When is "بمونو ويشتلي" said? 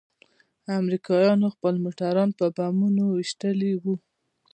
2.55-3.71